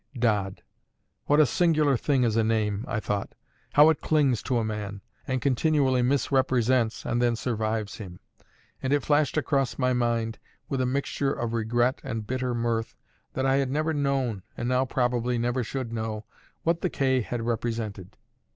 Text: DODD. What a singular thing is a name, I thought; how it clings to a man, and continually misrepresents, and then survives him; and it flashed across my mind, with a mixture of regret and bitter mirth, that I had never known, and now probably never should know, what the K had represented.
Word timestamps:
DODD. 0.17 0.63
What 1.27 1.39
a 1.39 1.45
singular 1.45 1.95
thing 1.95 2.23
is 2.23 2.35
a 2.35 2.43
name, 2.43 2.85
I 2.87 2.99
thought; 2.99 3.35
how 3.73 3.91
it 3.91 4.01
clings 4.01 4.41
to 4.41 4.57
a 4.57 4.63
man, 4.65 5.01
and 5.27 5.43
continually 5.43 6.01
misrepresents, 6.01 7.05
and 7.05 7.21
then 7.21 7.35
survives 7.35 7.97
him; 7.97 8.19
and 8.81 8.93
it 8.93 9.03
flashed 9.03 9.37
across 9.37 9.77
my 9.77 9.93
mind, 9.93 10.39
with 10.67 10.81
a 10.81 10.87
mixture 10.87 11.31
of 11.33 11.53
regret 11.53 12.01
and 12.03 12.25
bitter 12.25 12.55
mirth, 12.55 12.95
that 13.33 13.45
I 13.45 13.57
had 13.57 13.69
never 13.69 13.93
known, 13.93 14.41
and 14.57 14.67
now 14.67 14.85
probably 14.85 15.37
never 15.37 15.63
should 15.63 15.93
know, 15.93 16.25
what 16.63 16.81
the 16.81 16.89
K 16.89 17.21
had 17.21 17.43
represented. 17.43 18.17